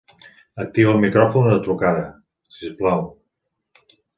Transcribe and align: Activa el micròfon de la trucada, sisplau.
Activa 0.63 0.93
el 0.95 1.03
micròfon 1.03 1.45
de 1.49 1.53
la 1.57 1.61
trucada, 1.67 2.03
sisplau. 2.57 3.07